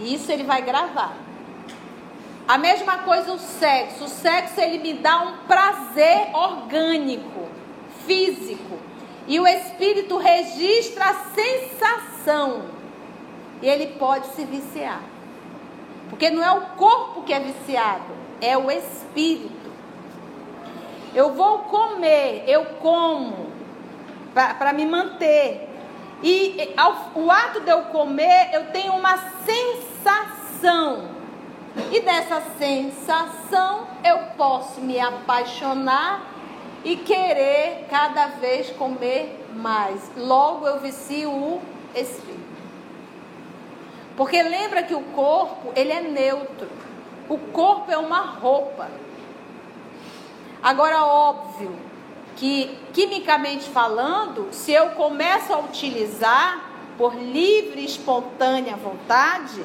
E 0.00 0.14
isso 0.14 0.30
ele 0.30 0.44
vai 0.44 0.62
gravar. 0.62 1.14
A 2.46 2.56
mesma 2.56 2.98
coisa 2.98 3.32
o 3.32 3.38
sexo. 3.38 4.04
O 4.04 4.08
sexo 4.08 4.60
ele 4.60 4.78
me 4.78 4.94
dá 4.94 5.20
um 5.20 5.36
prazer 5.48 6.30
orgânico, 6.32 7.48
físico. 8.06 8.78
E 9.26 9.40
o 9.40 9.46
espírito 9.46 10.16
registra 10.16 11.06
a 11.06 11.14
sensação. 11.34 12.75
E 13.62 13.68
ele 13.68 13.88
pode 13.98 14.26
se 14.28 14.44
viciar. 14.44 15.00
Porque 16.08 16.30
não 16.30 16.42
é 16.42 16.50
o 16.50 16.60
corpo 16.76 17.22
que 17.22 17.32
é 17.32 17.40
viciado, 17.40 18.04
é 18.40 18.56
o 18.56 18.70
espírito. 18.70 19.72
Eu 21.14 21.32
vou 21.32 21.60
comer, 21.60 22.44
eu 22.46 22.64
como 22.80 23.46
para 24.32 24.72
me 24.72 24.84
manter. 24.84 25.68
E 26.22 26.72
ao, 26.76 27.10
o 27.14 27.30
ato 27.30 27.60
de 27.60 27.70
eu 27.70 27.82
comer, 27.84 28.50
eu 28.52 28.66
tenho 28.66 28.92
uma 28.92 29.18
sensação. 29.44 31.16
E 31.90 32.00
dessa 32.00 32.42
sensação 32.58 33.86
eu 34.04 34.18
posso 34.36 34.80
me 34.80 34.98
apaixonar 34.98 36.22
e 36.84 36.96
querer 36.96 37.86
cada 37.90 38.28
vez 38.28 38.70
comer 38.70 39.46
mais. 39.54 40.10
Logo 40.16 40.66
eu 40.66 40.80
vicio 40.80 41.30
o 41.30 41.60
espírito. 41.94 42.56
Porque 44.16 44.42
lembra 44.42 44.82
que 44.82 44.94
o 44.94 45.02
corpo, 45.02 45.72
ele 45.76 45.92
é 45.92 46.00
neutro. 46.00 46.68
O 47.28 47.38
corpo 47.38 47.90
é 47.90 47.98
uma 47.98 48.20
roupa. 48.20 48.88
Agora, 50.62 51.04
óbvio 51.04 51.76
que, 52.34 52.78
quimicamente 52.92 53.68
falando, 53.68 54.48
se 54.52 54.72
eu 54.72 54.90
começo 54.90 55.52
a 55.52 55.58
utilizar 55.58 56.64
por 56.96 57.14
livre 57.14 57.80
e 57.80 57.84
espontânea 57.84 58.76
vontade, 58.76 59.62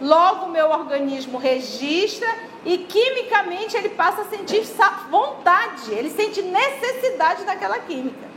logo 0.00 0.46
o 0.46 0.50
meu 0.50 0.70
organismo 0.70 1.38
registra 1.38 2.28
e 2.64 2.78
quimicamente 2.78 3.76
ele 3.76 3.90
passa 3.90 4.22
a 4.22 4.24
sentir 4.24 4.64
vontade, 5.10 5.92
ele 5.92 6.10
sente 6.10 6.42
necessidade 6.42 7.44
daquela 7.44 7.78
química. 7.78 8.28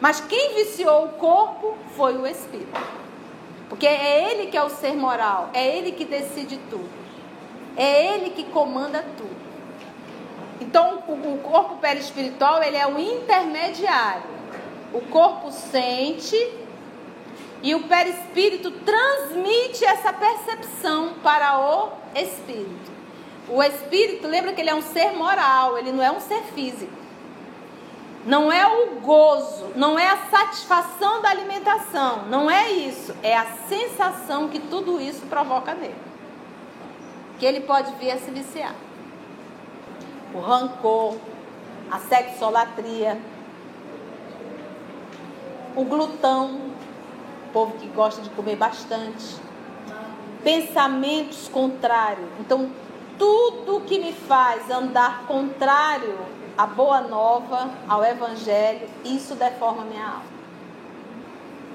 Mas 0.00 0.20
quem 0.20 0.54
viciou 0.54 1.06
o 1.06 1.08
corpo 1.10 1.76
foi 1.96 2.16
o 2.16 2.26
espírito. 2.26 3.05
Porque 3.68 3.86
é 3.86 4.30
ele 4.30 4.46
que 4.46 4.56
é 4.56 4.62
o 4.62 4.70
ser 4.70 4.94
moral, 4.94 5.50
é 5.52 5.76
ele 5.76 5.92
que 5.92 6.04
decide 6.04 6.58
tudo. 6.70 6.88
É 7.76 8.14
ele 8.14 8.30
que 8.30 8.44
comanda 8.44 9.04
tudo. 9.16 9.36
Então, 10.60 11.02
o 11.08 11.38
corpo 11.38 11.76
perispiritual, 11.76 12.62
ele 12.62 12.76
é 12.76 12.86
o 12.86 12.98
intermediário. 12.98 14.22
O 14.92 15.00
corpo 15.02 15.50
sente 15.50 16.36
e 17.62 17.74
o 17.74 17.82
perispírito 17.84 18.70
transmite 18.70 19.84
essa 19.84 20.12
percepção 20.12 21.14
para 21.22 21.58
o 21.58 21.90
espírito. 22.14 22.92
O 23.48 23.62
espírito, 23.62 24.26
lembra 24.26 24.52
que 24.52 24.60
ele 24.60 24.70
é 24.70 24.74
um 24.74 24.82
ser 24.82 25.12
moral, 25.12 25.76
ele 25.76 25.92
não 25.92 26.02
é 26.02 26.10
um 26.10 26.20
ser 26.20 26.42
físico. 26.54 27.05
Não 28.26 28.50
é 28.50 28.66
o 28.66 29.00
gozo, 29.02 29.70
não 29.76 29.96
é 29.96 30.08
a 30.10 30.16
satisfação 30.16 31.22
da 31.22 31.30
alimentação, 31.30 32.26
não 32.28 32.50
é 32.50 32.68
isso. 32.72 33.14
É 33.22 33.36
a 33.36 33.46
sensação 33.68 34.48
que 34.48 34.58
tudo 34.58 35.00
isso 35.00 35.24
provoca 35.26 35.72
nele. 35.74 35.94
Que 37.38 37.46
ele 37.46 37.60
pode 37.60 37.92
vir 37.92 38.10
a 38.10 38.18
se 38.18 38.32
viciar. 38.32 38.74
O 40.34 40.40
rancor, 40.40 41.14
a 41.88 42.00
sexolatria, 42.00 43.16
o 45.76 45.84
glutão, 45.84 46.56
o 47.46 47.52
povo 47.52 47.74
que 47.78 47.86
gosta 47.86 48.22
de 48.22 48.30
comer 48.30 48.56
bastante, 48.56 49.36
pensamentos 50.42 51.46
contrários. 51.46 52.28
Então, 52.40 52.72
tudo 53.16 53.82
que 53.82 54.00
me 54.00 54.12
faz 54.12 54.68
andar 54.68 55.26
contrário 55.28 56.35
a 56.56 56.66
boa 56.66 57.02
nova, 57.02 57.70
ao 57.88 58.04
evangelho, 58.04 58.88
isso 59.04 59.34
deforma 59.34 59.84
minha 59.84 60.04
alma. 60.04 60.36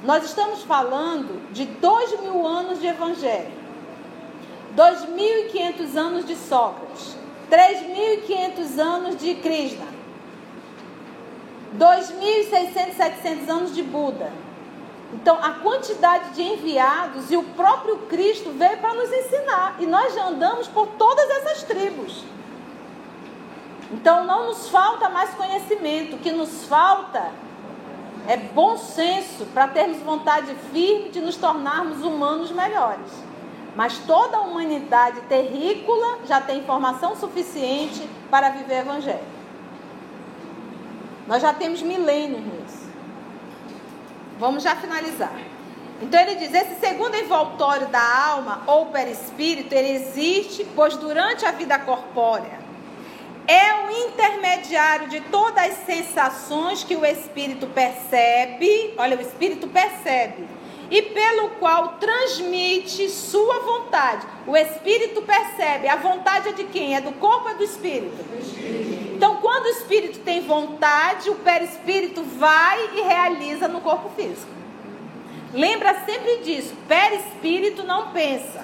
Nós 0.04 0.26
estamos 0.26 0.64
falando 0.64 1.52
de 1.52 1.66
dois 1.66 2.20
mil 2.22 2.46
anos 2.46 2.80
de 2.80 2.88
evangelho, 2.88 3.52
dois 4.72 5.08
mil 5.10 5.46
e 5.46 5.50
quinhentos 5.50 5.96
anos 5.96 6.26
de 6.26 6.36
Sócrates, 6.36 7.16
três 7.50 7.82
mil 7.84 8.14
e 8.14 8.18
quinhentos 8.22 8.80
anos 8.80 9.18
de 9.18 9.36
Krishna, 9.36 9.86
dois 11.74 12.10
mil 12.12 12.42
e 12.42 12.46
seiscentos, 12.46 12.96
setecentos 12.96 13.48
anos 13.48 13.76
de 13.76 13.84
Buda. 13.84 14.32
Então, 15.14 15.38
a 15.44 15.52
quantidade 15.56 16.30
de 16.30 16.42
enviados 16.42 17.30
e 17.30 17.36
o 17.36 17.44
próprio 17.44 17.98
Cristo 18.08 18.50
veio 18.52 18.78
para 18.78 18.94
nos 18.94 19.12
ensinar. 19.12 19.76
E 19.80 19.86
nós 19.86 20.16
já 20.16 20.26
andamos 20.26 20.70
por 20.70 20.88
todas 20.88 21.30
essas 21.30 21.64
tribos. 21.64 22.24
Então 23.92 24.26
não 24.26 24.48
nos 24.48 24.70
falta 24.70 25.10
mais 25.10 25.32
conhecimento, 25.32 26.16
o 26.16 26.20
que 26.20 26.32
nos 26.32 26.66
falta 26.66 27.32
é 28.28 28.38
bom 28.38 28.78
senso 28.78 29.46
para 29.48 29.68
termos 29.68 30.00
vontade 30.00 30.56
firme 30.72 31.10
de 31.10 31.20
nos 31.20 31.36
tornarmos 31.36 32.02
humanos 32.02 32.52
melhores. 32.52 33.12
Mas 33.76 33.98
toda 34.00 34.38
a 34.38 34.42
humanidade 34.42 35.22
terrícola 35.22 36.20
já 36.26 36.40
tem 36.40 36.60
informação 36.60 37.16
suficiente 37.16 38.08
para 38.30 38.50
viver 38.50 38.76
o 38.76 38.82
evangelho. 38.82 39.42
Nós 41.28 41.42
já 41.42 41.54
temos 41.54 41.82
milênios 41.82 42.42
nisso. 42.42 42.90
Vamos 44.40 44.64
já 44.64 44.76
finalizar. 44.76 45.34
Então 46.02 46.20
ele 46.20 46.36
diz: 46.36 46.54
esse 46.54 46.80
segundo 46.80 47.16
envoltório 47.16 47.88
da 47.88 48.26
alma 48.28 48.62
ou 48.68 48.88
perispírito, 48.88 49.74
ele 49.74 49.92
existe, 49.92 50.66
pois 50.76 50.98
durante 50.98 51.46
a 51.46 51.52
vida 51.52 51.78
corpórea 51.80 52.61
é 53.48 53.86
o 53.86 54.08
intermediário 54.08 55.10
de 55.10 55.22
todas 55.22 55.64
as 55.64 55.86
sensações 55.86 56.84
que 56.84 56.96
o 56.96 57.06
espírito 57.06 57.68
percebe. 57.68 58.94
Olha, 58.98 59.18
o 59.18 59.22
espírito 59.22 59.68
percebe 59.68 60.48
e 60.92 61.02
pelo 61.02 61.52
qual 61.52 61.94
transmite 61.94 63.10
sua 63.10 63.62
vontade. 63.62 64.28
O 64.46 64.58
espírito 64.58 65.22
percebe. 65.22 65.88
A 65.88 65.96
vontade 65.96 66.50
é 66.50 66.52
de 66.52 66.66
quem? 66.66 66.96
É 66.96 67.00
do 67.02 67.14
corpo 67.14 67.46
ou 67.46 67.52
é 67.52 67.54
do 67.54 67.64
espírito? 67.64 68.18
Então, 69.16 69.38
quando 69.38 69.66
o 69.66 69.70
espírito 69.70 70.20
tem 70.20 70.42
vontade, 70.42 71.30
o 71.30 71.36
perispírito 71.36 72.22
vai 72.24 72.98
e 72.98 73.02
realiza 73.02 73.70
no 73.70 73.80
corpo 73.80 74.10
físico. 74.10 74.52
Lembra 75.54 76.04
sempre 76.06 76.38
disso. 76.40 76.74
Perispírito 76.88 77.84
não 77.84 78.12
pensa. 78.12 78.61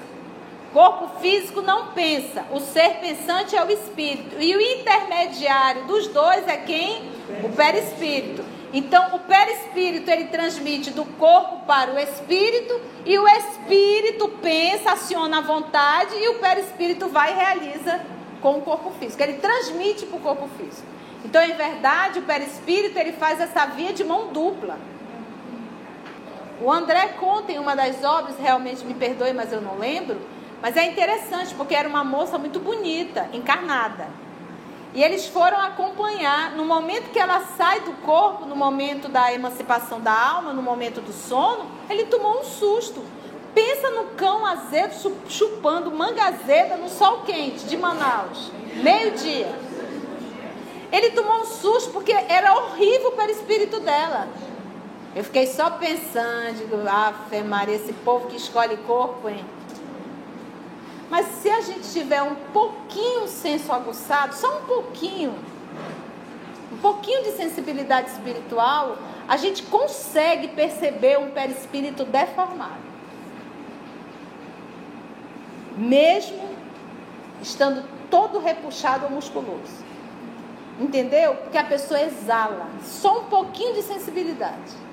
Corpo 0.77 1.19
físico 1.19 1.63
não 1.63 1.87
pensa. 1.87 2.45
O 2.51 2.59
ser 2.59 2.99
pensante 2.99 3.55
é 3.55 3.63
o 3.63 3.71
espírito. 3.71 4.39
E 4.39 4.55
o 4.55 4.61
intermediário 4.61 5.85
dos 5.85 6.07
dois 6.09 6.47
é 6.47 6.55
quem? 6.55 7.01
O 7.43 7.49
perispírito. 7.49 8.45
Então, 8.71 9.15
o 9.15 9.19
perispírito 9.21 10.11
ele 10.11 10.25
transmite 10.25 10.91
do 10.91 11.03
corpo 11.03 11.65
para 11.65 11.91
o 11.91 11.97
espírito 11.97 12.79
e 13.03 13.17
o 13.17 13.27
espírito 13.27 14.29
pensa, 14.39 14.91
aciona 14.91 15.39
a 15.39 15.41
vontade 15.41 16.13
e 16.13 16.29
o 16.29 16.35
perispírito 16.35 17.07
vai 17.07 17.31
e 17.31 17.35
realiza 17.35 17.99
com 18.39 18.59
o 18.59 18.61
corpo 18.61 18.91
físico. 18.99 19.23
Ele 19.23 19.39
transmite 19.39 20.05
para 20.05 20.17
o 20.17 20.21
corpo 20.21 20.47
físico. 20.59 20.87
Então, 21.25 21.41
em 21.41 21.55
verdade, 21.55 22.19
o 22.19 22.21
perispírito 22.21 22.99
ele 22.99 23.13
faz 23.13 23.41
essa 23.41 23.65
via 23.65 23.93
de 23.93 24.03
mão 24.03 24.27
dupla. 24.27 24.77
O 26.61 26.71
André 26.71 27.15
conta 27.19 27.51
em 27.51 27.57
uma 27.57 27.75
das 27.75 28.03
obras, 28.03 28.37
realmente 28.37 28.85
me 28.85 28.93
perdoe, 28.93 29.33
mas 29.33 29.51
eu 29.51 29.59
não 29.61 29.79
lembro, 29.79 30.36
mas 30.61 30.75
é 30.75 30.85
interessante 30.85 31.53
porque 31.55 31.75
era 31.75 31.87
uma 31.87 32.03
moça 32.03 32.37
muito 32.37 32.59
bonita, 32.59 33.29
encarnada. 33.33 34.07
E 34.93 35.03
eles 35.03 35.27
foram 35.27 35.59
acompanhar 35.59 36.51
no 36.55 36.65
momento 36.65 37.11
que 37.11 37.19
ela 37.19 37.41
sai 37.55 37.81
do 37.81 37.93
corpo, 38.03 38.45
no 38.45 38.55
momento 38.55 39.07
da 39.07 39.31
emancipação 39.31 40.01
da 40.01 40.11
alma, 40.11 40.53
no 40.53 40.61
momento 40.61 41.01
do 41.01 41.13
sono, 41.13 41.69
ele 41.89 42.05
tomou 42.05 42.39
um 42.39 42.43
susto. 42.43 43.03
Pensa 43.53 43.89
no 43.91 44.05
cão 44.15 44.45
azedo 44.45 44.93
chupando 45.27 45.91
manga 45.91 46.23
azeda 46.25 46.77
no 46.77 46.89
sol 46.89 47.21
quente 47.21 47.65
de 47.65 47.77
Manaus, 47.77 48.51
meio-dia. 48.75 49.53
Ele 50.91 51.11
tomou 51.11 51.41
um 51.41 51.45
susto 51.45 51.91
porque 51.91 52.11
era 52.11 52.53
horrível 52.55 53.11
para 53.11 53.27
o 53.27 53.31
espírito 53.31 53.79
dela. 53.79 54.27
Eu 55.15 55.23
fiquei 55.23 55.47
só 55.47 55.71
pensando, 55.71 56.57
digo, 56.57 56.77
ah, 56.87 57.13
Maria, 57.47 57.75
esse 57.75 57.91
povo 57.93 58.27
que 58.27 58.37
escolhe 58.37 58.77
corpo, 58.77 59.27
hein? 59.27 59.43
Mas 61.09 61.25
se 61.41 61.49
a 61.49 61.61
gente 61.61 61.91
tiver 61.91 62.21
um 62.21 62.35
pouquinho 62.53 63.27
senso 63.27 63.71
aguçado, 63.71 64.35
só 64.35 64.59
um 64.59 64.61
pouquinho, 64.63 65.33
um 66.71 66.77
pouquinho 66.77 67.23
de 67.23 67.31
sensibilidade 67.31 68.09
espiritual, 68.09 68.97
a 69.27 69.37
gente 69.37 69.63
consegue 69.63 70.49
perceber 70.49 71.17
um 71.17 71.31
perispírito 71.31 72.03
deformado. 72.03 72.87
Mesmo 75.77 76.49
estando 77.41 77.83
todo 78.09 78.39
repuxado 78.39 79.05
ou 79.05 79.11
musculoso. 79.11 79.85
Entendeu? 80.79 81.35
Porque 81.35 81.57
a 81.57 81.63
pessoa 81.63 82.01
exala 82.01 82.67
só 82.83 83.21
um 83.21 83.23
pouquinho 83.25 83.73
de 83.73 83.81
sensibilidade. 83.81 84.86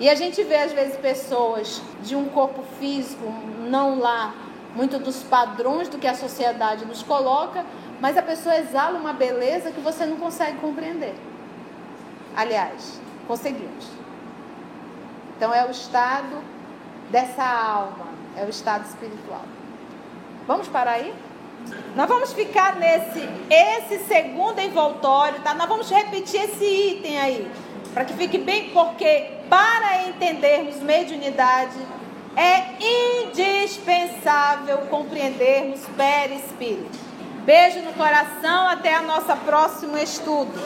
E 0.00 0.08
a 0.08 0.14
gente 0.14 0.42
vê 0.42 0.56
às 0.56 0.72
vezes 0.72 0.96
pessoas 0.96 1.80
de 2.02 2.16
um 2.16 2.26
corpo 2.26 2.62
físico 2.78 3.24
não 3.68 3.98
lá 3.98 4.34
muito 4.74 4.98
dos 4.98 5.22
padrões 5.22 5.88
do 5.88 5.98
que 5.98 6.06
a 6.06 6.14
sociedade 6.14 6.84
nos 6.84 7.02
coloca, 7.02 7.64
mas 8.00 8.16
a 8.16 8.22
pessoa 8.22 8.56
exala 8.56 8.98
uma 8.98 9.12
beleza 9.12 9.70
que 9.70 9.80
você 9.80 10.06
não 10.06 10.16
consegue 10.16 10.58
compreender. 10.58 11.14
Aliás, 12.34 13.00
conseguimos. 13.28 13.86
Então 15.36 15.52
é 15.52 15.64
o 15.66 15.70
estado 15.70 16.42
dessa 17.10 17.44
alma, 17.44 18.06
é 18.36 18.44
o 18.44 18.48
estado 18.48 18.86
espiritual. 18.86 19.42
Vamos 20.46 20.68
parar 20.68 20.92
aí? 20.92 21.14
Nós 21.94 22.08
vamos 22.08 22.32
ficar 22.32 22.76
nesse 22.76 23.28
esse 23.48 24.04
segundo 24.04 24.58
envoltório, 24.58 25.40
tá? 25.40 25.54
Nós 25.54 25.68
vamos 25.68 25.90
repetir 25.90 26.42
esse 26.42 26.64
item 26.64 27.20
aí, 27.20 27.50
para 27.92 28.04
que 28.04 28.14
fique 28.14 28.38
bem 28.38 28.70
porque 28.70 29.30
para 29.48 30.08
entendermos 30.08 30.76
mediunidade, 30.76 31.76
é 32.36 32.64
indispensável 33.26 34.78
compreendermos 34.88 35.80
perispírito. 35.96 36.98
Beijo 37.44 37.80
no 37.80 37.92
coração, 37.94 38.68
até 38.68 38.94
a 38.94 39.02
nossa 39.02 39.34
próximo 39.36 39.98
estudo. 39.98 40.62